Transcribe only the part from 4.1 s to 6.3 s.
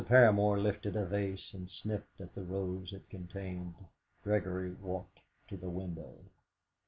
Gregory walked to the window.